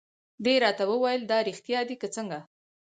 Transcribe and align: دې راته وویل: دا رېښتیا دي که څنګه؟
دې 0.43 0.53
راته 0.63 0.83
وویل: 0.91 1.21
دا 1.31 1.37
رېښتیا 1.47 1.79
دي 1.89 1.95
که 2.01 2.07
څنګه؟ 2.15 2.39